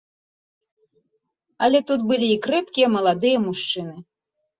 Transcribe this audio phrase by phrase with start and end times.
[1.67, 3.95] Але тут былі і крэпкія маладыя мужчыны.